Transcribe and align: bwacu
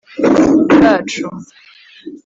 bwacu 0.79 1.27